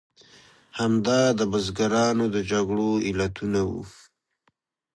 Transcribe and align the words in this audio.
همدا 0.79 1.19
د 1.39 1.41
بزګرانو 1.51 2.25
د 2.35 2.37
جګړو 2.51 2.89
علتونه 3.07 3.59
وو. 3.69 3.83